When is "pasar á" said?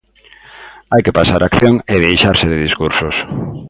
1.19-1.45